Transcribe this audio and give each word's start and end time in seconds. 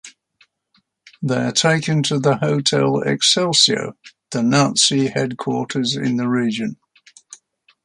They 1.21 1.35
are 1.37 1.51
taken 1.51 2.01
to 2.01 2.17
the 2.17 2.37
"Hotel 2.37 3.01
Excelsior", 3.03 3.93
the 4.31 4.41
Nazi 4.41 5.09
headquarters 5.09 5.95
in 5.95 6.17
the 6.17 6.27
region. 6.27 6.77